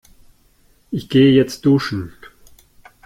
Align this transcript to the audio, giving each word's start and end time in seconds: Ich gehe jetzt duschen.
Ich 0.89 1.09
gehe 1.09 1.29
jetzt 1.31 1.63
duschen. 1.63 2.11